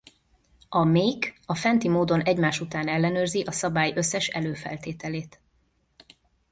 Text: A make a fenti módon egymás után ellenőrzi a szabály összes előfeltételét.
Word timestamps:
A 0.69 0.83
make 0.85 1.33
a 1.47 1.55
fenti 1.55 1.87
módon 1.89 2.21
egymás 2.21 2.59
után 2.59 2.87
ellenőrzi 2.87 3.41
a 3.41 3.51
szabály 3.51 3.93
összes 3.95 4.27
előfeltételét. 4.27 5.41